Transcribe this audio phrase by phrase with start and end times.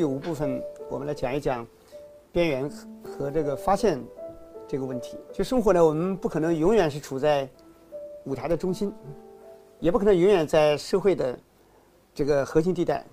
[0.00, 1.66] 第五部分，我们来讲一讲
[2.32, 2.70] 边缘
[3.04, 4.02] 和这个发现
[4.66, 5.18] 这个问题。
[5.30, 7.46] 就生活呢，我们不可能永远是处在
[8.24, 8.90] 舞台的中心，
[9.78, 11.38] 也不可能永远在社会的
[12.14, 13.04] 这个核心地带。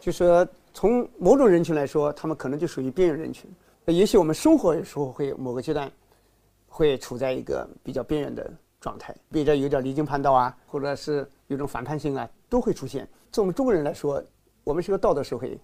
[0.00, 3.46] 就说从某种人群来说，他们可能就属于边缘人群。
[3.84, 5.92] 也许我们生活的时候会某个阶段
[6.68, 13.06] 会处在一个比较边缘的状态，比较有点离经叛道啊，或者是有种反叛性啊，都会出现。
[13.30, 14.24] 从我们中国人来说，
[14.66, 15.56] 我们是个道德社会，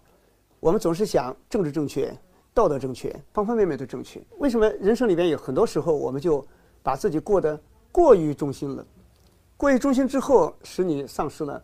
[0.60, 2.16] 我们总是想政治正确、
[2.54, 4.22] 道德正确，方方面面都正确。
[4.38, 6.46] 为什么人生里边有很多时候，我们就
[6.84, 7.60] 把自己过得
[7.90, 8.86] 过于中心了？
[9.56, 11.60] 过于中心之后，使你丧失了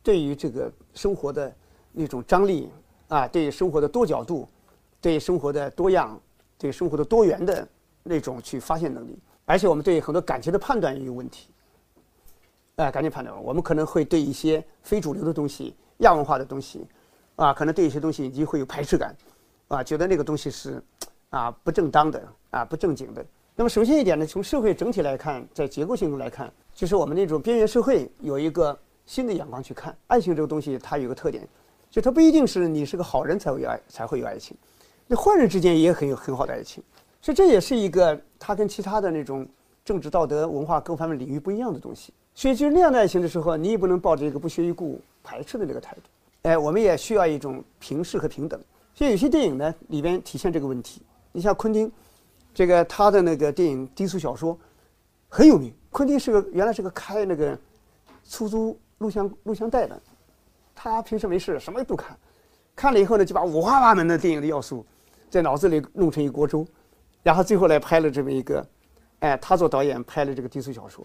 [0.00, 1.52] 对于这个生活的
[1.90, 2.70] 那种张力
[3.08, 4.46] 啊，对生活的多角度、
[5.00, 6.16] 对生活的多样、
[6.56, 7.66] 对生活的多元的
[8.04, 9.18] 那种去发现能力。
[9.44, 11.48] 而且我们对很多感情的判断也有问题。
[12.76, 15.74] 啊，感情判断，我们可能会对一些非主流的东西。
[15.98, 16.86] 亚文化的东西，
[17.36, 19.14] 啊，可能对一些东西你会有排斥感，
[19.68, 20.82] 啊，觉得那个东西是，
[21.30, 23.24] 啊，不正当的，啊，不正经的。
[23.54, 31.48] 那么首先一点呢，从社会整体来看，在结构性中来看，就是我们那种边缘社会有一个新的眼光去看爱情这个东西，它有个特点，
[31.90, 34.54] 就它不一定是你是个好人才会有爱才会有爱情，
[35.06, 36.84] 那坏人之间也很有很好的爱情，
[37.22, 39.48] 所以这也是一个它跟其他的那种
[39.84, 42.12] 政治、道德、文化各方面领域不一样的东西。
[42.36, 45.00] 所以就是那样的爱情的时候，你也不能抱着一个不屑一顾。
[45.28, 46.02] 排斥的这个态度，
[46.42, 48.60] 哎，我们也需要一种平视和平等。
[48.94, 51.02] 所以有些电影呢里边体现这个问题。
[51.32, 51.90] 你像昆汀，
[52.54, 54.56] 这个他的那个电影低俗小说
[55.28, 55.74] 很有名。
[55.90, 57.58] 昆汀是个原来是个开那个
[58.22, 60.00] 出租录像录像带的，
[60.76, 62.16] 他平时没事什么都看，
[62.76, 64.86] 看了以后呢就把五花八门的电影的要素
[65.28, 66.64] 在脑子里弄成一锅粥，
[67.24, 68.64] 然后最后来拍了这么一个，
[69.18, 71.04] 哎，他做导演拍了这个低俗小说，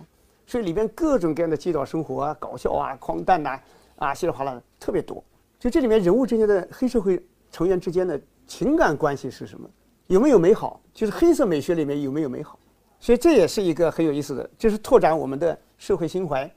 [0.52, 3.57] 所以里边各种各样的街道生活啊、搞笑啊、荒诞呐。
[3.95, 5.23] 啊，稀里哗啦的特别多。
[5.57, 9.69] 就这里面人物之间的黑社会成员之间的情感关系是什么？
[10.07, 10.81] 有没有美好？
[10.94, 12.59] 就是黑色美学里面有没有美好？
[13.00, 16.53] 所以这也是一个很有意思的，就是拓展我们的社会心怀，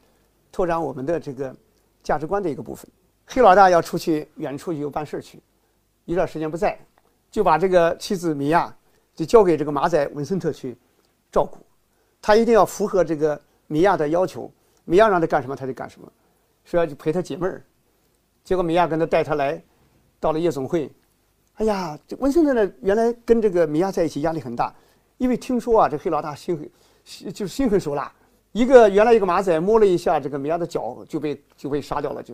[0.51, 1.55] 拓展我们的这个
[2.03, 2.91] 价值观的一个部分。
[3.27, 5.41] 黑老大要出去远处有办事去，
[6.05, 6.77] 一段时间不在，
[7.31, 8.75] 就把这个妻子米娅
[9.15, 10.77] 就交给这个马仔文森特去
[11.31, 11.59] 照顾，
[12.21, 13.41] 他一定要符合这个
[13.75, 14.49] 米娅的要求，
[14.85, 16.07] 米娅让他干什么他就干什么。
[16.63, 17.61] 说要去陪他解闷儿，
[18.45, 19.61] 结果米娅跟他带他来，
[20.21, 20.89] 到了夜总会。
[21.55, 24.73] 哎呀，这文森特呢，原来跟这个米娅在一起压力很大，
[25.19, 28.13] 因为听说啊，这黑老大心狠，就心狠手辣。
[28.53, 32.23] 一个原来一个马仔摸了一下这个米娅的脚，就被就被杀掉了。
[32.23, 32.33] 就，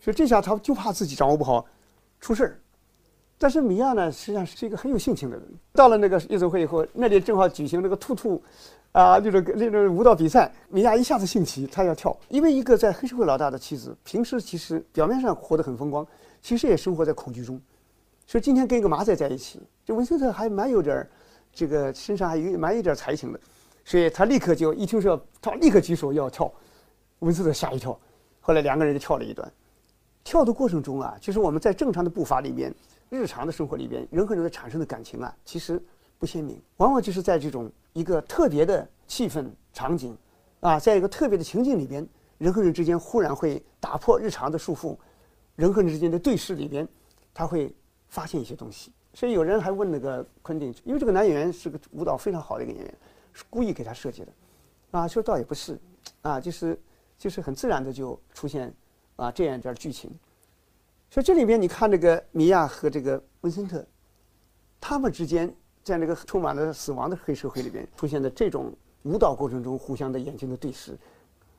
[0.00, 1.64] 所以这下他就怕自己掌握不好，
[2.18, 2.60] 出事儿。
[3.42, 5.44] 但是米娅呢，实际上是一个很有性情的人。
[5.72, 8.40] 到了那个夜总会以后，那里正好举行那个兔兔。
[8.92, 12.14] 啊，那种那种舞蹈比赛，米娅一下子兴起，她要跳。
[12.28, 16.06] 因为一个在黑社会老大的妻子，平时其实表面上活得很风光，
[16.42, 17.58] 其实也生活在恐惧中。
[18.26, 21.10] 所以今天跟一个马仔在一起，这文森特还蛮有点儿，
[21.52, 23.40] 这个身上还有蛮有点儿才情的，
[23.82, 26.52] 所以他立刻就一听说他立刻举手要跳，
[27.20, 27.98] 文森特吓一跳。
[28.40, 29.50] 后来两个人就跳了一段。
[30.22, 32.72] 跳的过程中啊，就是我们在正常的步伐里面，
[33.12, 35.80] 日常的生活里边，人和人的产生的感情啊，其实
[36.18, 37.70] 不鲜明，往往就是在这种。
[37.94, 40.16] 一个特别的气氛场景，
[40.60, 42.08] 啊，在一个特别的情境里边，
[42.38, 44.96] 人和人之间忽然会打破日常的束缚，
[45.56, 46.88] 人和人之间的对视里边，
[47.34, 47.70] 他会
[48.08, 48.90] 发现一些东西。
[49.12, 52.94] 所以有人还问那个昆汀，因为这个男演员是个舞蹈非常好的一个演员，
[53.34, 54.32] 是故意给他设计的，
[54.92, 55.78] 啊，说倒也不是，
[56.22, 56.80] 啊，就是
[57.18, 58.72] 就是很自然的就出现
[59.16, 60.10] 啊这样一段剧情。
[61.12, 63.84] 所以这里边你看这个米娅和这个文森特，
[64.80, 65.54] 他们之间。
[65.84, 70.96] 在那个充满了死亡的黑社会里边出现的这种舞蹈过程中，互相的眼睛的对视，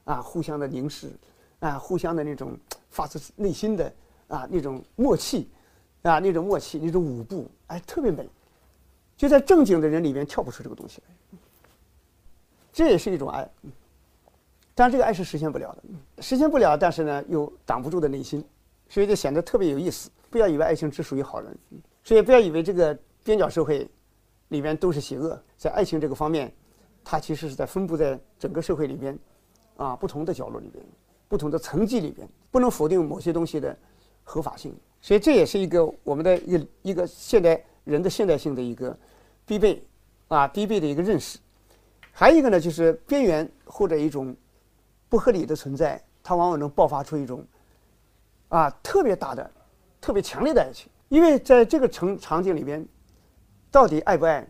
[0.05, 1.11] 啊，互相的凝视，
[1.59, 2.57] 啊，互相的那种
[2.89, 3.93] 发自内心的
[4.29, 5.49] 啊那种默契，
[6.03, 8.25] 啊，那种默契，那种舞步，哎，特别美。
[9.17, 11.37] 就在正经的人里面跳不出这个东西来，
[12.71, 13.45] 这也是一种爱。
[14.73, 15.83] 但是这个爱是实现不了的，
[16.23, 18.41] 实现不了，但是呢又挡不住的内心，
[18.93, 20.11] 所以就显得特别有意思。
[20.29, 21.57] 不要以为爱情只属于好人，
[22.03, 23.89] 所以不要以为这个边角社会。
[24.49, 26.53] 里边都是邪恶，在爱情这个方面，
[27.03, 29.17] 它其实是在分布在整个社会里边，
[29.77, 30.85] 啊，不同的角落里边，
[31.27, 33.75] 不同的层级里边，不能否定某些东西的
[34.23, 34.71] 合法性。
[35.01, 38.95] 所以这也是一个我们的一个一个现代人的现代性的一个
[39.43, 39.81] 必备，
[40.27, 41.39] 啊，必备的一个认识。
[42.11, 44.35] 还有一个呢，就是边缘或者一种
[45.09, 47.43] 不合理的存在，它往往能爆发出一种
[48.53, 49.49] 啊特别大的、
[49.99, 52.85] 特别强烈的爱情，因为在这个场场景里边。
[53.73, 54.47] 到底爱不爱，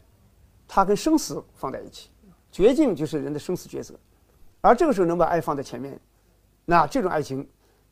[0.68, 2.10] 它跟生死放在一起，
[2.52, 3.96] 绝境就是人的生死抉择，
[4.60, 5.98] 而这个时候能把爱放在前面，
[6.66, 7.48] 那这种爱情，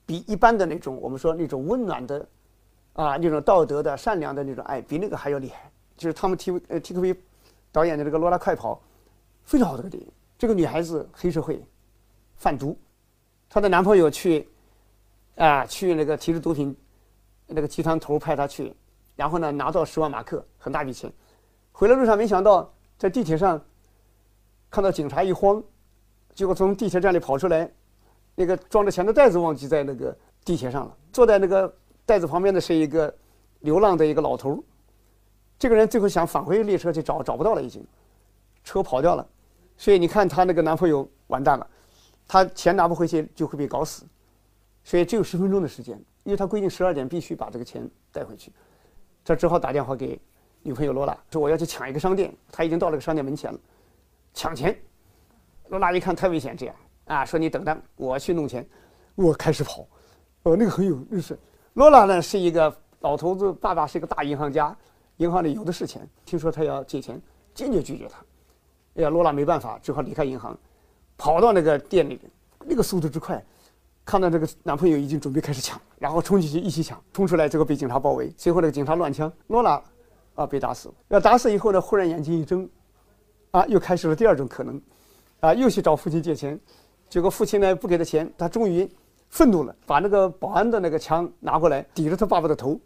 [0.06, 2.28] 比一般的那种我们说那种温暖的
[2.92, 5.72] 啊那种道德的、善良的那种爱，比那个还要厉害。
[5.96, 7.16] 就是他们 T V 呃 T K V
[7.72, 8.74] 导演的这个《罗拉快跑》，
[9.46, 10.12] 非常好的个电影。
[10.38, 11.64] 这个女孩子黑社会
[12.36, 12.78] 贩毒，
[13.48, 14.50] 她的男朋友去
[15.36, 16.76] 啊去那个提着毒品，
[17.48, 18.74] 那个集团头派他去，
[19.16, 21.12] 然后呢拿到十万马克，很大笔钱。
[21.72, 23.60] 回来路上没想到在地铁上
[24.70, 25.64] 看到警察一慌，
[26.34, 27.70] 结果从地铁站里跑出来，
[28.36, 30.98] 那个装着钱的袋子忘记在那个地铁上了。
[31.12, 31.74] 坐在那个
[32.06, 33.14] 袋子旁边的是一个
[33.62, 34.64] 流浪的一个老头。
[35.58, 37.86] 这个人最后想返回列车去找，找不到了，已经
[38.64, 39.28] 车跑掉了。
[39.78, 41.68] 所以你看，她那个男朋友完蛋了，
[42.28, 44.06] 他钱拿不回去就会被搞死。
[44.84, 48.52] 所以只有十分钟的时间，因为他规定十二点必须把这个钱带回去。
[49.24, 50.20] 他只好打电话给
[50.64, 52.34] 女朋友罗拉，说我要去抢一个商店。
[52.52, 53.60] 他已经到了个商店门前了，
[54.34, 54.76] 抢钱。
[55.70, 56.76] 罗拉一看太危险，这样
[57.06, 58.68] 啊，说你等等，我去弄钱。
[59.16, 59.86] 我开始跑，
[60.44, 61.38] 呃，那个很有意思。
[61.74, 64.76] 罗拉呢是一个老头子，爸爸是一个大银行家，
[65.18, 66.08] 银行里有的是钱。
[66.26, 67.22] 听说他要借钱，
[67.54, 68.18] 坚决拒绝他。
[68.96, 70.58] 哎呀，罗拉没办法，只好离开银行，
[71.18, 72.20] 跑到那个店里，
[72.66, 73.42] 那个速度之快，
[74.12, 79.82] 看到这个男朋友已经准备开始抢，然后冲进去一起抢，冲出来之后被警察包围，随后那个警察乱枪，罗拉
[80.36, 80.96] 啊被打死了。
[81.08, 82.68] 要打死以后呢，忽然眼睛一睁，
[83.52, 84.82] 啊，又开始了第二种可能，
[85.40, 86.60] 啊，又去找父亲借钱，
[87.10, 88.86] 结果父亲呢不给他钱，他终于
[89.30, 92.78] 愤怒了，把那个保安的那个枪拿过来抵着他爸爸的头，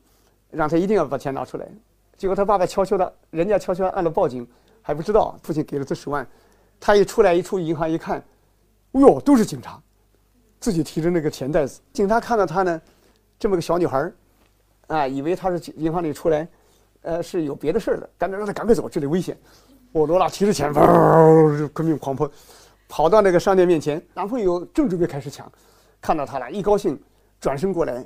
[0.52, 1.68] 让他一定要把钱拿出来。
[2.16, 4.48] 结果他爸爸悄悄的，人家悄悄按了报警。
[4.88, 6.28] 还不知道父亲给了他十万，
[6.80, 8.24] 他一出来一出银行一看，
[8.92, 9.82] 哎呦，都是警察，
[10.66, 11.80] 自己提着那个钱袋子。
[11.94, 12.82] 警察看到他呢，
[13.38, 14.16] 这么个小女孩儿，
[14.88, 16.48] 啊，以为他是银行里出来，
[17.04, 19.38] 呃，是有别的事儿的，赶紧让他赶快走，这里危险。
[19.92, 22.28] 我罗拉提着钱，呜，革命狂奔，
[22.90, 25.48] 跑到那个商店面前，男朋友正准备开始抢，
[26.02, 27.00] 看到他了，一高兴，
[27.40, 28.04] 转身过来，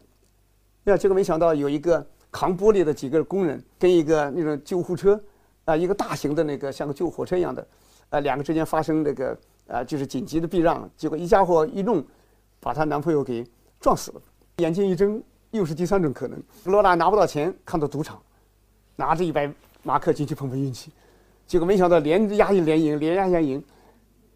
[0.83, 5.17] 呀，结果没想到有一个扛玻璃的几个工人跟一个那种救护车。
[5.65, 7.67] 啊，一个大型的那个像个救火车一样的，
[8.09, 12.03] 啊，两个之间发生这个啊，就是紧急的避让，结果一家伙一弄，
[12.59, 13.45] 把她男朋友给
[13.79, 14.21] 撞死了。
[14.57, 15.21] 眼睛一睁，
[15.51, 16.41] 又是第三种可能。
[16.65, 18.21] 罗拉拿不到钱，看到赌场，
[18.95, 19.51] 拿着一百
[19.83, 20.91] 马克进去碰碰运气，
[21.47, 23.63] 结果没想到连押一连赢，连押连赢，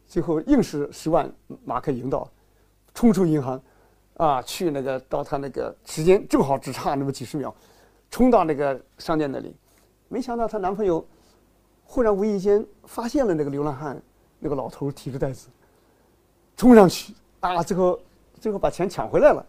[0.08, 1.32] 最后硬是十万
[1.66, 2.30] 马克赢到，
[2.94, 3.62] 冲出银行，
[4.16, 7.54] 啊，去那个到他那个时间正好只差那么几十秒，
[8.10, 9.56] 冲到那个商店那里，
[10.08, 11.06] 没想到她男朋友。
[11.86, 14.02] 忽然无意间发现了那个流浪汉，
[14.40, 15.50] 那个老头提着袋子，
[16.58, 17.62] 冲上去啊！
[17.62, 18.00] 最后
[18.44, 19.46] 最后把钱抢回来了。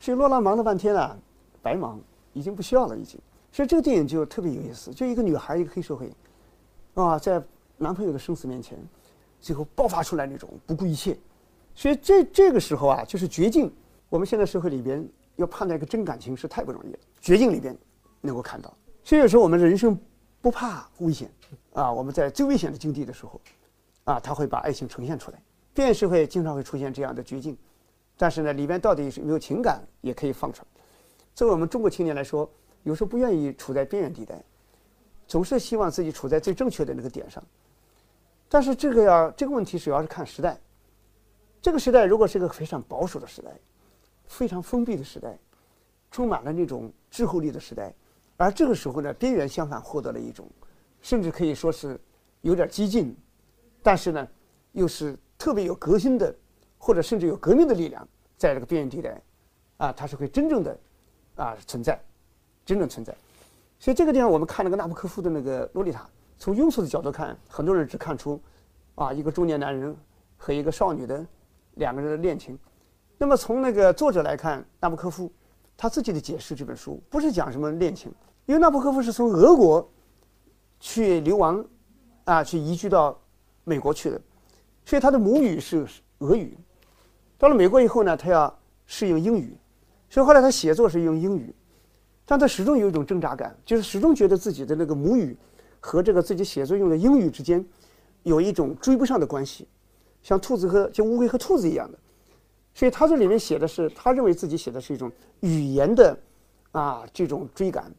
[0.00, 1.14] 所以罗拉忙了半天啊，
[1.60, 2.00] 白忙，
[2.32, 3.20] 已经不需要了，已经。
[3.52, 6.10] 所以这个电影就特别有意思，就一个女孩，一个黑社会，
[6.94, 7.42] 啊，在
[7.76, 8.78] 男朋友的生死面前，
[9.38, 11.14] 最后爆发出来那种不顾一切。
[11.74, 13.70] 所以这这个时候啊，就是绝境。
[14.08, 15.06] 我们现在社会里边
[15.36, 16.98] 要判断一个真感情是太不容易了。
[17.20, 17.76] 绝境里边
[18.22, 18.74] 能够看到，
[19.04, 19.94] 所以有时候我们人生
[20.40, 21.30] 不怕危险。
[21.74, 23.38] 啊，我们在最危险的境地的时候，
[24.04, 25.42] 啊，他会把爱情呈现出来。
[25.74, 27.56] 边缘社会经常会出现这样的绝境，
[28.16, 30.68] 但是呢，里边到底是有没有情感，也可以放出来。
[31.34, 32.48] 作为我们中国青年来说，
[32.82, 34.42] 有时候不愿意处在边缘地带，
[35.26, 37.42] 总是希望自己处在最正确的那个点上。
[38.48, 40.60] 但是这个要这个问题主要是看时代。
[41.60, 43.50] 这个时代如果是一个非常保守的时代，
[44.26, 45.38] 非常封闭的时代，
[46.10, 47.94] 充满了那种滞后力的时代，
[48.36, 50.48] 而这个时候呢，边缘相反获得了一种。
[51.00, 52.00] 甚至可以说是
[52.42, 53.16] 有点激进，
[53.82, 54.28] 但是呢，
[54.70, 56.32] 又是特别有革新的，
[56.84, 59.22] 或者甚至有革命的力量，在这个边缘地带，
[59.76, 60.76] 啊，它是会真正的
[61.36, 61.96] 啊存在，
[62.66, 63.14] 真正存在。
[63.78, 66.00] 所以这个地方我们看那个纳布科夫的那个《洛丽塔》，
[66.38, 68.40] 从庸俗的角度看，很多人只看出
[68.96, 69.96] 啊一个中年男人
[70.36, 71.24] 和一个少女的
[71.74, 72.58] 两个人的恋情。
[73.16, 75.30] 那么从那个作者来看，纳布科夫
[75.76, 78.12] 他自己的解释这本书不是讲什么恋情，
[78.46, 79.88] 因为纳布科夫是从俄国。
[80.84, 81.64] 去流亡，
[82.24, 83.16] 啊，去移居到
[83.62, 84.20] 美国去的，
[84.84, 85.86] 所以他的母语是
[86.18, 86.58] 俄语。
[87.42, 88.56] 到了美国以后呢，他要
[88.86, 89.52] 适应英语，
[90.08, 91.52] 所以后来他写作是用英语，
[92.24, 95.36] 但他始终有一种挣扎感，就是始终觉得自己的那个母语
[95.80, 97.66] 和这个自己写作用的英语之间
[98.22, 99.66] 有一种追不上的关系，
[100.22, 101.98] 像兔子和像乌龟和兔子一样的。
[102.74, 106.16] 所以他这里面写的是，他认为自己写的是一种语言的
[106.70, 107.92] 啊这种追赶。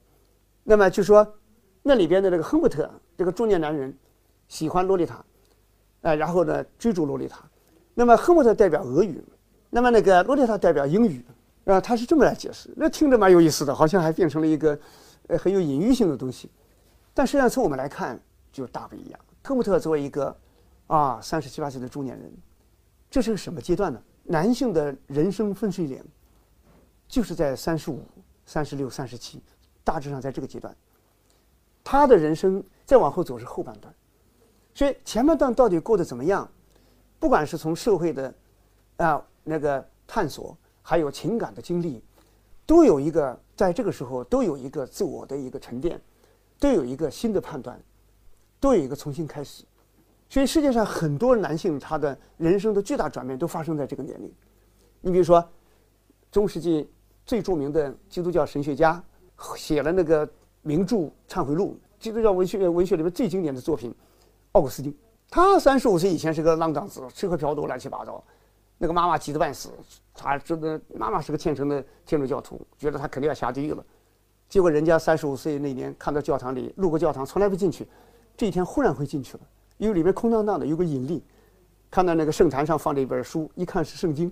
[0.63, 1.27] 那么就说。
[1.85, 3.93] 那里边的那个亨伯特这个中年男人，
[4.47, 5.21] 喜欢洛丽塔，
[6.03, 7.43] 哎，然后呢追逐洛丽塔。
[7.93, 9.21] 那么亨伯特代表俄语，
[9.73, 11.25] 那么那个洛丽塔代表英语，
[11.65, 14.79] 啊，他是这么来解释，那听着蛮有意思的，好像还变成了一个
[15.25, 16.47] 呃很有隐喻性的东西。
[17.11, 18.19] 但实际上从我们来看
[18.51, 19.19] 就大不一样。
[19.43, 20.35] 亨伯特作为一个
[20.85, 22.31] 啊三十七八岁的中年人，
[23.09, 23.99] 这是个什么阶段呢？
[24.25, 26.03] 男性的人生分水岭
[27.07, 28.05] 就是在三十五
[28.45, 29.41] 三十六、三十七，
[29.83, 30.75] 大致上在这个阶段。
[31.83, 33.91] 他的人生再往后走是后半段，
[34.75, 36.47] 所以前半段到底过得怎么样？
[37.17, 38.33] 不管是从社会的
[38.97, 42.03] 啊那个探索，还有情感的经历，
[42.65, 45.99] 都有一个在这个时候都有一个自我的一个沉淀，
[46.59, 47.81] 都有一个新的判断，
[48.59, 49.63] 都有一个重新开始。
[50.29, 54.33] 所以世界上很多男性他的人生的巨大转变都发生在这个年龄。
[55.01, 55.47] 你比如说，
[56.31, 56.89] 中世纪
[57.25, 59.03] 最著名的基督教神学家
[59.55, 60.27] 写了那个
[60.61, 60.95] 名著
[61.27, 63.93] 《忏悔录》，基督教文学文学里面最经典的作品，
[64.53, 64.95] 奥古斯丁。
[65.29, 68.23] 他三十五岁以前是个浪荡子，吃喝嫖赌乱七八糟，
[68.77, 69.69] 那个妈妈急得半死，
[70.13, 73.85] 他真的妈妈是个虔诚的天主教徒，觉得他肯定要下地狱了。
[74.49, 77.87] 结果人家三十五岁那年看到教堂里路过教堂从来不进去，
[78.37, 79.43] 这一天忽然会进去了。
[79.77, 81.23] 因为里面空荡荡的，有个引力，
[81.89, 84.31] 看到那个圣坛上放着一本书，一看是圣经，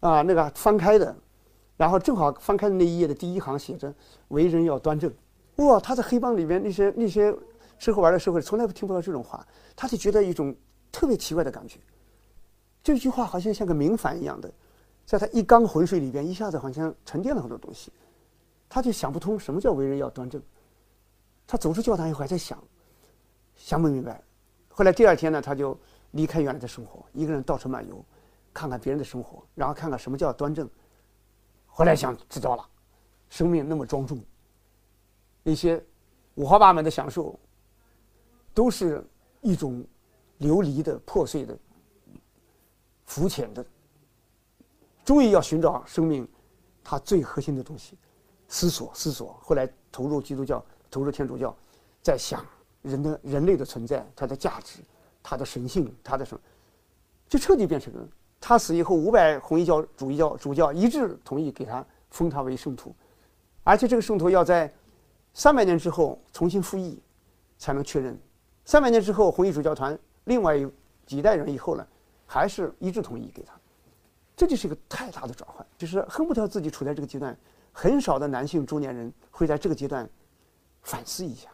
[0.00, 1.14] 啊，那个翻开的，
[1.76, 3.92] 然后正好翻开的那一页的第一行写着
[4.28, 5.12] “为人要端正”。
[5.56, 7.34] 哇，他在黑帮里面那些那些
[7.78, 10.54] 吃喝玩乐社会从来不听不到这种话，他就觉得一种
[10.90, 11.78] 特别奇怪的感觉。
[12.84, 14.52] 这句话好像像个明矾一样的，
[15.06, 17.90] 在他一缸浑水里边一下子好像沉淀了很多东西，
[18.68, 20.40] 他就想不通什么叫为人要端正。
[21.46, 22.62] 他走出教堂以后还在想，
[23.56, 24.22] 想不明白。
[24.68, 25.76] 后来第二天呢，他就
[26.10, 28.04] 离开原来的生活，一个人到处漫游，
[28.52, 30.68] 看看别人的生活，然后看看什么叫端正。
[31.66, 32.68] 后来想知道了，
[33.30, 34.20] 生命那么庄重，
[35.42, 35.82] 那些
[36.34, 37.38] 五花八门的享受，
[38.52, 39.02] 都是
[39.40, 39.82] 一种
[40.38, 41.56] 流离的、破碎的、
[43.06, 43.64] 肤浅的。
[45.04, 46.26] 终于要寻找生命
[46.82, 47.96] 它最核心的东西，
[48.48, 49.38] 思索思索。
[49.42, 51.54] 后来投入基督教，投入天主教，
[52.02, 52.44] 在想。
[52.82, 54.80] 人的人类的存在，它的价值，
[55.22, 56.40] 它的神性，它的什么，
[57.26, 58.06] 就彻底变成了。
[58.38, 62.94] 他死以后，五百红衣教主义教主教一致同意给他封他为圣徒，
[63.62, 64.70] 而且这个圣徒要在
[65.32, 67.00] 三百年之后重新复议，
[67.56, 68.20] 才能确认。
[68.66, 70.70] 三百年之后，红衣主教团另外有
[71.06, 71.86] 几代人以后呢，
[72.34, 73.54] 还是一致同意给他。
[74.34, 77.36] 这就是一个太大的转换，就是恨不得自己处在这个阶段。
[77.72, 80.08] 很少的男性中年人会在这个阶段
[80.82, 81.48] 反思一下。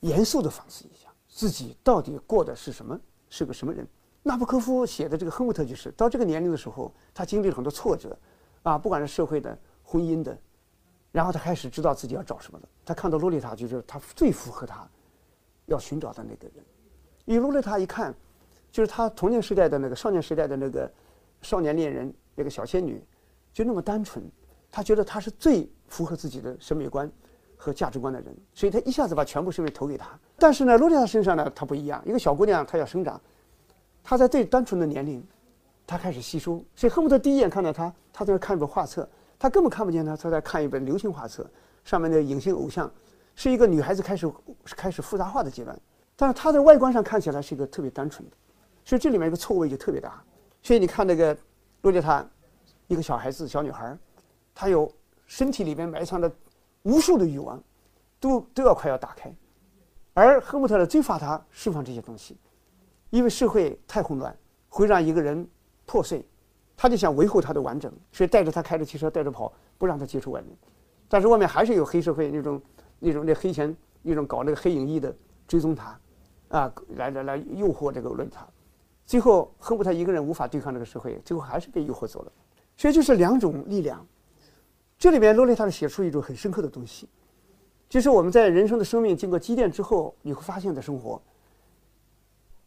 [0.00, 3.00] 严肃的反思一下，自己到底过的是什么，
[3.30, 3.88] 是个什么人？
[4.22, 8.14] 纳博科夫写的这个亨姆特就是到这个年龄的时候，他经历了很多挫折，
[8.64, 10.36] 啊，不管是社会的、婚姻的，
[11.10, 12.68] 然后他开始知道自己要找什么了。
[12.84, 14.86] 他看到洛丽塔，就是他最符合他
[15.66, 16.64] 要寻找的那个人。
[17.24, 18.14] 因为洛丽塔一看，
[18.72, 20.90] 就是他童年时代的那个少年时代的那个
[21.42, 23.00] 少年恋人，那个小仙女，
[23.52, 24.24] 就那么单纯，
[24.70, 27.08] 他觉得他是最符合自己的审美观。
[27.64, 30.18] 和价值观的人，所以他一下子把全部生命投给他。
[30.36, 32.02] 但是呢，洛丽塔身上呢，她不一样。
[32.04, 33.20] 一个小姑娘，她要生长，
[34.02, 35.24] 她在最单纯的年龄，
[35.86, 36.60] 她开始吸收。
[36.74, 41.48] 所以恨不得第一眼看到她，她在那看一本画册，她根本看不见她，她在看一本流行画册，
[41.84, 42.92] 上面的影星偶像，
[43.36, 44.28] 是一个女孩子开始
[44.64, 45.80] 开始复杂化的阶段。
[46.16, 48.36] 但是她在外观上看起来是一个特别单纯的，
[48.84, 50.22] 所以这里面一个错位就特别大。
[50.62, 51.36] 所以你看那个
[51.82, 52.24] 洛丽塔，
[52.86, 53.96] 一个小孩子小女孩，
[54.54, 54.90] 她有
[55.26, 56.30] 身体里面埋藏的。
[56.84, 57.62] 无数的欲望，
[58.18, 59.32] 都都要快要打开，
[60.14, 62.36] 而赫姆特呢，最怕他释放这些东西，
[63.10, 64.36] 因为社会太混乱，
[64.68, 65.48] 会让一个人
[65.86, 66.26] 破碎，
[66.76, 70.58] 他就想维护他的完整，所以带着他开着汽车带着跑，不让他接触外面，
[71.08, 72.60] 但是外面还是有黑社会那种
[72.98, 75.14] 那种那黑钱那种搞那个黑影翼的
[75.46, 75.96] 追踪他，
[76.48, 78.44] 啊，来来来诱惑这个论他，
[79.12, 82.32] 最后恨不得一个人无法对抗这个社会，最后还是被诱惑走了，
[82.78, 84.02] 所以就是两种力量。
[84.98, 87.06] 这里面洛丽塔写出一种很深刻的东西，
[87.90, 91.20] 就是我们在人生的生命经过积淀之后，你会发现的生活，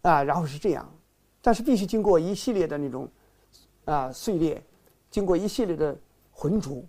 [0.04, 0.88] 啊，然后是这样，
[1.42, 3.10] 但是必须经过一系列的那种，
[3.86, 4.64] 啊碎裂，
[5.10, 5.98] 经过一系列的
[6.30, 6.84] 浑浊，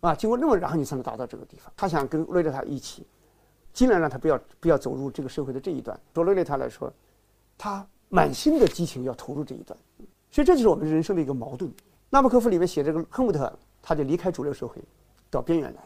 [0.00, 1.72] 啊，经过那么，然后你才能达到这个地方。
[1.74, 3.06] 他想跟洛丽塔一起，
[3.72, 5.98] 尽量让他不要不要走入这个社会的这一段。
[6.12, 6.92] 对洛丽塔来说，
[7.56, 9.78] 他满心的激情要投入这一段，
[10.30, 11.72] 所以这就是我们人生的一个矛盾。
[12.10, 13.52] 纳博科夫里面写这个亨姆特。
[13.80, 14.82] 他就离开主流社会，
[15.30, 15.82] 到边缘来。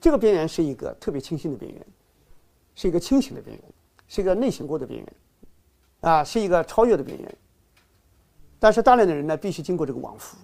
[0.00, 1.86] 这个边缘是一个特别清新的边缘，
[2.74, 3.64] 是一个清醒的边缘，
[4.06, 5.12] 是一个内省过的边缘，
[6.00, 7.38] 啊，是一个超越的边缘。
[8.58, 10.38] 但是大量的人呢，必须经过这个往复，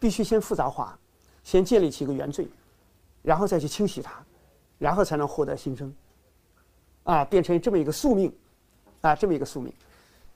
[0.00, 0.98] 必须先复杂化，
[1.44, 2.48] 先建立起一个原罪，
[3.20, 4.24] 然后再去清洗它，
[4.78, 5.94] 然后才能获得新生，
[7.04, 8.34] 啊，变成这么一个宿命，
[9.02, 9.72] 啊，这么一个宿命。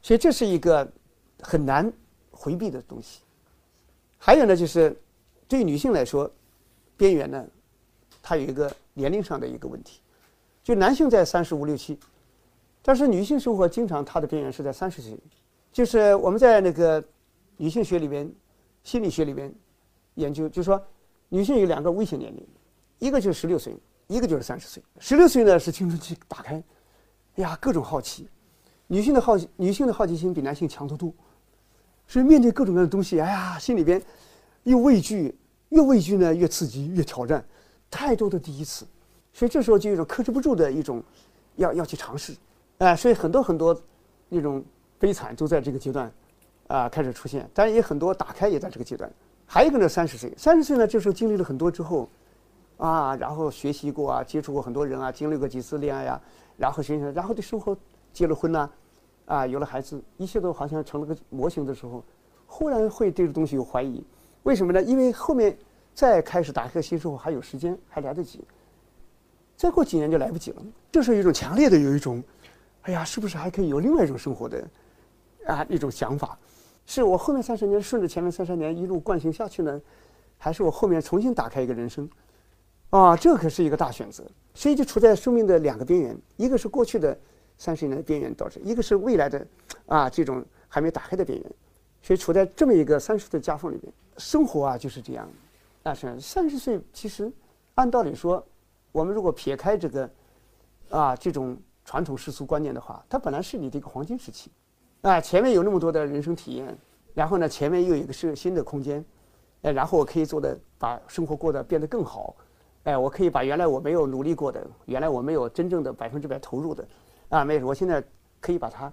[0.02, 0.86] 所以这是一个
[1.40, 1.90] 很难
[2.30, 3.22] 回避的东西。
[4.18, 4.94] 还有呢，就是。
[5.48, 6.28] 对女性来说，
[6.96, 7.46] 边缘呢，
[8.20, 10.00] 它有一个年龄上的一个问题，
[10.64, 11.96] 就男性在三十五六七，
[12.82, 15.16] 但是女性生活经常她的边缘是在三十岁，
[15.72, 17.00] 就是我们在那个
[17.58, 18.28] 女性学里边、
[18.82, 19.54] 心理学里边
[20.14, 20.84] 研究，就是说
[21.28, 22.44] 女性有两个危险年龄，
[22.98, 23.76] 一个就是十六岁，
[24.08, 24.82] 一个就是三十岁。
[24.98, 26.56] 十六岁呢是青春期打开，
[27.36, 28.28] 哎呀，各种好奇。
[28.88, 31.12] 女性的好奇，女性的好奇心比男性强得多，
[32.06, 34.00] 所以面对各种各样的东西，哎呀，心里边
[34.62, 35.34] 又畏惧，
[35.70, 37.44] 越畏惧呢越刺激，越挑战，
[37.90, 38.86] 太多的第一次，
[39.32, 41.02] 所以这时候就有一种克制不住的一种
[41.56, 42.34] 要要去尝试，
[42.78, 43.78] 哎，所以很多很多
[44.28, 44.64] 那种
[44.98, 46.12] 悲惨都在这个阶段
[46.68, 49.10] 啊开始出现，当然也很多打开也在这个阶段。
[49.48, 52.08] 还有一个呢，三十岁，三十岁呢，这时候经历了很多之后，
[52.78, 56.20] 啊，然后学习过啊，接触过很多人啊，经历过几次恋爱呀，
[56.56, 57.76] 然后学习，然后对生活
[58.16, 58.70] 结了婚呐，
[59.26, 62.02] 啊，有了孩子，一切都好像成了个模型的时候，
[62.46, 64.02] 忽然会对这东西有怀疑，
[64.44, 64.82] 为什么呢？
[64.82, 65.54] 因为后面
[65.92, 68.42] 再开始打开新生活还有时间，还来得及，
[69.54, 70.62] 再过几年就来不及了。
[70.90, 72.24] 这是一种强烈的有一种，
[72.84, 74.66] 哎呀，是不是还可以有另外一种生活的
[75.44, 76.38] 啊一种想法？
[76.86, 79.78] 是我后面三十年顺着前面三十年一路惯行下去呢，
[80.38, 82.08] 还是我后面重新打开一个人生？
[82.88, 84.24] 啊，这可是一个大选择。
[84.54, 87.18] 所以就处在生命的两个边缘，一个是过去的
[87.58, 89.46] 三十年的边缘导致，一个是未来的
[89.86, 91.52] 啊这种还没打开的边缘。
[92.02, 95.28] 所以处在这么一个三十岁的夹缝里面，生活啊就是这样。
[95.82, 97.32] 啊，是三十岁，其实
[97.74, 98.44] 按道理说，
[98.92, 100.10] 我们如果撇开这个
[100.90, 104.50] 啊这种传统世俗观念的话，它本来是你的一个黄金时期。
[105.02, 106.76] 啊，前面有那么多的人生体验，
[107.14, 109.04] 然后呢，前面又有一个是新的空间，
[109.62, 112.34] 哎，然后我可以做的把生活过得变得更好，
[112.82, 116.86] 哎，我可以把原来我没有努力过的，原来我没有真正的百分之百投入的，
[117.28, 118.02] 啊，没有，我现在
[118.40, 118.92] 可以把它，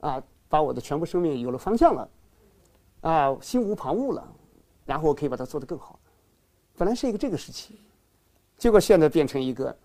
[0.00, 2.08] 啊，把我的全部生命有了方向了，
[3.00, 4.26] 啊，心无旁骛了，
[4.86, 5.98] 然后我可以把它做得更好。
[6.76, 7.78] 本来是一个这个时期，
[8.56, 9.76] 结果现在变成一个，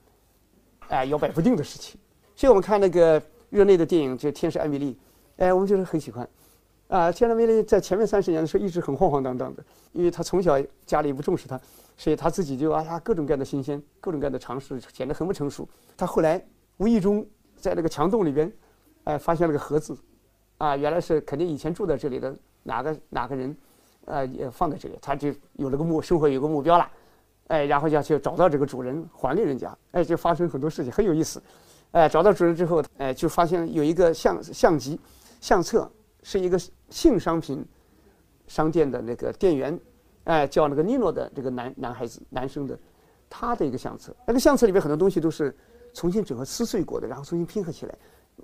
[0.88, 2.00] 哎，摇摆不定的时期。
[2.36, 4.94] 所以我们看那个热内的电影，就《天使艾米丽》。
[5.38, 6.30] 哎，我们就是很喜欢，
[6.88, 11.60] 啊，天然美丽在前面三十年的时候一直很晃晃荡荡的，因为她从小家里不重视她，
[11.98, 15.68] 所以她自己就啊呀各种各样的新鲜，各种各样的尝试，显得很不成熟。
[15.98, 16.44] 她后来
[16.78, 17.26] 无意中
[17.64, 18.52] 在那个墙洞里边，
[19.06, 19.98] 哎，发现了个盒子，
[20.58, 23.56] 啊，原来是肯定以前住在这里的哪个哪个人，
[24.04, 26.86] 呃，也放在这里，他就有了个目生活有个目标了，
[27.48, 31.42] 哎，然后要去找到这个主人还给人家，哎，就发生很多事情，很有意思，
[31.92, 35.00] 哎，找到主人之后，哎，就发现有一个相相机。
[35.40, 36.58] 相册是一个
[36.90, 37.66] 性商品
[38.48, 39.78] 商店的那个店员，
[40.24, 42.80] 哎，叫那个尼诺的这个男男孩子，男生的，
[43.30, 44.16] 他的一个相册。
[44.26, 45.54] 那个相册里面很多东西都是
[45.94, 47.96] 重新整合撕碎过的，然后重新拼合起来。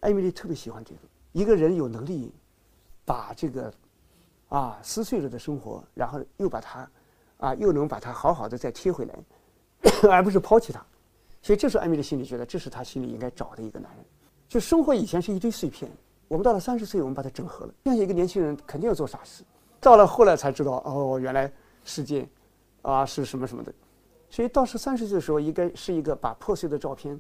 [0.01, 0.99] 艾米丽特别喜欢这个，
[1.31, 2.31] 一个人有能力
[3.05, 3.73] 把这个
[4.47, 6.89] 啊撕碎了的生活，然后又把它
[7.38, 9.19] 啊又能把它好好的再贴回来，
[10.09, 10.85] 而不是抛弃它。
[11.41, 14.05] 所以这是艾米丽心里觉得，这是她心里应该找的一个男人。
[14.47, 15.91] 就生活以前是一堆碎片。
[16.27, 17.73] 我们到了三十岁，我们把它整合了。
[17.85, 19.43] 像一个年轻人肯定要做傻事，
[19.79, 21.51] 到了后来才知道，哦，原来
[21.83, 22.29] 世界
[22.83, 23.73] 啊是什么什么的。
[24.29, 27.19] 所以到是三十岁的时候，应该是一个把破碎的照片，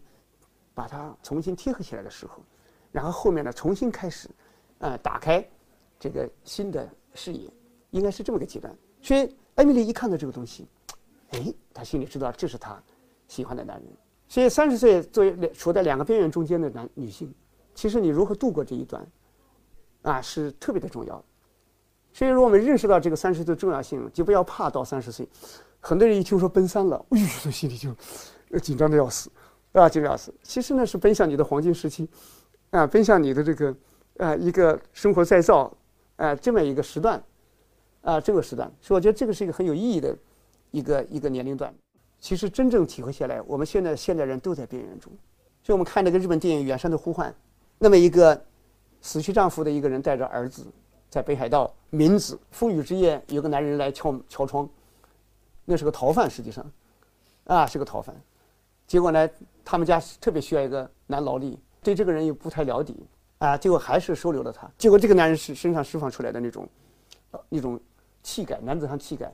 [0.79, 2.41] 把它重新贴合起来的时候。
[2.89, 4.29] 然后后面呢，重新开始，
[4.77, 5.45] 呃，打开
[5.99, 7.51] 这个新的视野，
[7.89, 8.73] 应该是这么个阶段。
[9.01, 10.65] 所以艾米丽一看到这个东西，
[11.31, 12.81] 哎，她心里知道这是她
[13.27, 13.87] 喜欢的男人。
[14.29, 17.29] 所以三十岁作为处在两个边缘中间的男女性。
[17.75, 19.05] 其实你如何度过这一段，
[20.03, 21.21] 啊，是特别的重要。
[22.13, 25.27] 所以，如果我们认识到这个三十岁的重要性，就不要怕到三十岁。
[25.79, 27.95] 很多人一听说奔三了，哎呦，心里就
[28.59, 29.29] 紧张的要死，
[29.73, 30.33] 啊，紧张要死。
[30.43, 32.09] 其实呢，是奔向你的黄金时期，
[32.71, 33.75] 啊，奔向你的这个，
[34.17, 35.71] 啊，一个生活再造，
[36.15, 37.21] 啊，这么一个时段，
[38.01, 38.71] 啊，这个时段。
[38.81, 40.17] 所以，我觉得这个是一个很有意义的
[40.71, 41.73] 一个一个年龄段。
[42.19, 45.11] 其实真正体会下来，我们现在现代人都在边缘中。
[45.63, 47.29] 所以我们看那个日本电影《远山的呼唤》。
[47.77, 48.43] 那么一个
[49.01, 50.65] 死去丈夫的一个人带着儿子
[51.09, 54.67] 在北海道明子风雨之夜，有个男人来敲敲窗，
[55.63, 56.65] 那是个逃犯，实际上，
[57.45, 58.13] 啊是个逃犯。
[58.89, 59.29] 结果呢，
[59.63, 62.91] 他们家特别需要一个男劳力，对这个人又不太了解，
[63.37, 64.67] 啊，结果还是收留了他。
[64.79, 66.67] 结果这个男人是身上释放出来的那种，
[67.49, 67.79] 那种
[68.23, 69.31] 气概，男子汉气概，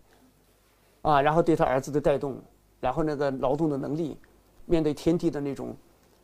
[1.03, 2.37] 啊，然后对他儿子的带动，
[2.81, 4.19] 然后那个劳动的能力，
[4.65, 5.73] 面对天地的那种，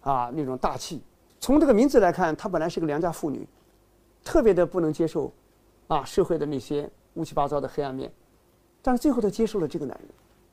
[0.01, 1.01] 啊那种大气。
[1.39, 3.47] 从这个名字来看，她本来是个良家妇女，
[4.25, 5.31] 特别的不能接受，
[5.87, 8.11] 啊，社会的那些乌七八糟的黑暗面，
[8.81, 10.09] 但是最后她接受了这个男人，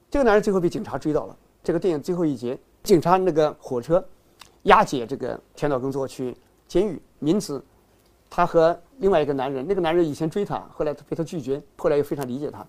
[0.09, 1.37] 这个男人最后被警察追到了。
[1.61, 4.03] 这个电影最后一节，警察那个火车
[4.63, 6.35] 押解这个田岛耕作去
[6.67, 7.63] 监狱，明子，
[8.31, 12.67] 他和另外一个男人，那个男人以前追她，后来被他拒绝，后来又非常理解她，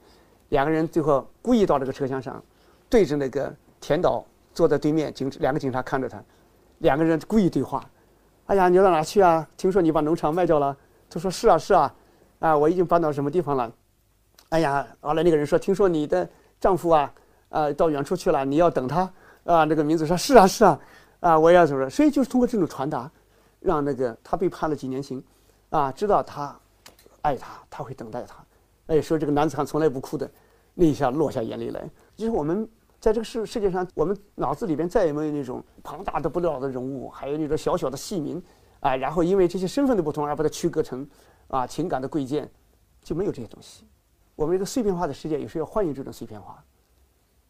[0.49, 2.43] 两个人最后故意到这个车厢上，
[2.89, 6.21] 对着那个田岛坐在对面，警两个警察看着他，
[6.79, 7.89] 两个人故意对话。
[8.47, 9.47] 哎呀，你到哪去啊？
[9.55, 10.75] 听说你把农场卖掉了。
[11.10, 11.95] 他说是啊是啊，
[12.39, 13.71] 啊我已经搬到什么地方了。
[14.49, 16.27] 哎呀，后来那个人说，听说你的
[16.60, 17.13] 丈夫啊
[17.47, 19.10] 啊，到远处去了，你要等他
[19.53, 19.63] 啊。
[19.63, 20.79] 那个民族说：“是啊，是啊，
[21.19, 23.09] 啊，我要怎么？”所以就是通过这种传达，
[23.59, 25.23] 让那个他被判了几年刑，
[25.69, 26.57] 啊，知道他
[27.21, 28.35] 爱他，他会等待他。
[28.88, 30.29] 哎，说这个男子汉从来不哭的，
[30.73, 31.89] 那一下落下眼泪来。
[32.15, 32.67] 就是我们
[32.99, 38.41] 在这个世世界上，我们脑子里边再也没有那种庞大的不了的人物，还有那种小小的戏民，
[38.79, 41.07] 啊，然后因为这些身份的不同而把它区隔成
[41.47, 42.49] 啊情感的贵贱，
[43.03, 43.85] 就没有这些东西。
[44.35, 46.63] 我们这个碎片化的世界，有时候要欢迎这种碎片化。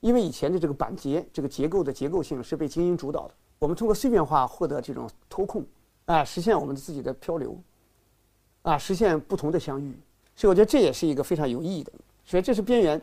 [0.01, 5.65] 因为以前的这个板结这个结构的结构性是被精英主导的，我们通过碎片化获得这种脱控，
[6.05, 7.57] 啊，实现我们的自己的漂流，
[8.61, 9.93] 啊，实现不同的相遇，
[10.37, 11.91] 所以我觉得这也是一个非常有意义的。
[12.23, 13.01] 所以这是边缘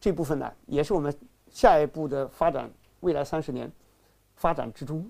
[0.00, 1.14] 这部分呢，也是我们
[1.50, 3.70] 下一步的发展未来三十年
[4.36, 5.06] 发展之中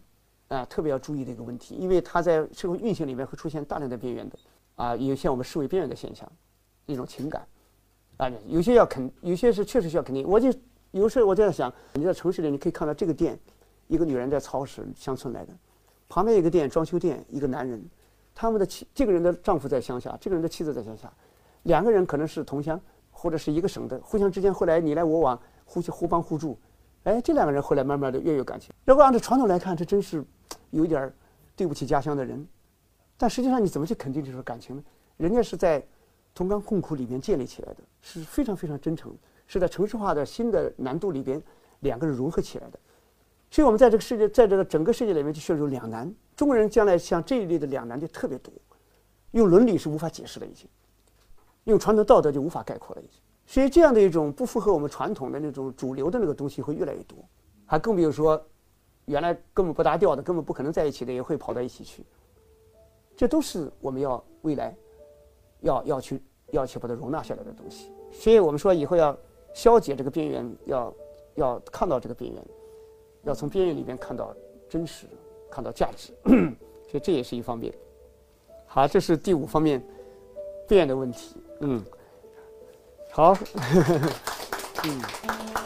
[0.49, 4.37] 啊特别要注意的一个问题，因为它在社会运行里面会出现大量的边缘的
[4.75, 6.29] 啊，有些我们视为边缘的现象，
[6.87, 7.47] 一种情感
[8.17, 10.53] 啊，有些要肯，有些是确实需要肯定，我就。
[10.93, 13.39] 有时候我就在想，你在城市里，你可以看到这个店，
[13.87, 15.53] 一个女人在超市，乡村来的，
[16.09, 17.81] 旁边一个店，装修店，一个男人，
[18.35, 21.13] 他们的妻，这个人的丈夫在乡下，这个人的妻子在乡下，
[21.63, 26.59] 两个人可能是同乡或者是一个省的，互相之间后来你来我往，互相互帮互助，
[27.05, 28.73] 哎，这两个人后来慢慢的越有感情。
[28.85, 30.25] 如果按照传统来看，这真是
[30.71, 31.13] 有一点
[31.55, 32.45] 对不起家乡的人，
[33.17, 34.83] 但实际上你怎么去肯定这种感情呢？
[35.17, 35.87] 人家是在
[36.35, 39.15] 同甘共苦里面建立起来的，是非常非常真诚。
[39.53, 41.43] 是在城市化的新的难度里边，
[41.81, 42.79] 两个人融合起来的，
[43.51, 46.15] 所以我们在这个世界，在这个整个世界里面就陷入两难。
[46.37, 48.55] 中国人将来像这一类的两难就特别多，
[49.33, 50.69] 用伦理是无法解释的，已经，
[51.65, 53.21] 用传统道德就无法概括了，已经。
[53.45, 57.19] 所以这样的一种不符合我们传统的那种主流的那个东西会越来越多，
[57.67, 58.41] 还更比如说，
[59.07, 62.07] 原来根本不搭调的、根本不可能在一起的，也会跑到一起去。
[63.17, 64.73] 这都是我们要未来
[65.63, 67.91] 要要去要去把它容纳下来的东西。
[68.13, 69.19] 所以我们说以后要。
[69.53, 70.95] 消解这个边缘，要
[71.35, 72.43] 要看到这个边缘，
[73.25, 74.35] 要从边缘里面看到
[74.69, 75.07] 真实，
[75.51, 76.13] 看到价值，
[76.89, 77.73] 所以这也是一方面。
[78.67, 79.83] 好，这是第五方面
[80.69, 81.37] 变的问题。
[81.61, 81.85] 嗯，
[83.11, 83.37] 好，
[84.85, 85.60] 嗯。